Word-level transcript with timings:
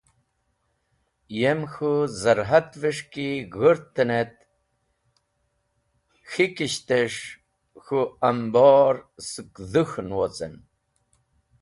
Yem 1.39 1.61
k̃hũ 1.71 1.93
zar’at’ves̃h 2.19 3.03
ki 3.11 3.27
g̃hũrten 3.53 4.09
et 4.21 4.35
K̃hikishtes̃h 6.29 7.23
k̃hũ 7.83 8.13
ambor 8.29 8.95
skẽ 9.27 9.65
dhũk̃hn 9.71 10.07
wocen. 10.17 10.53